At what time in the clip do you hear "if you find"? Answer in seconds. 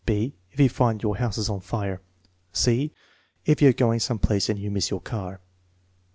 0.51-0.97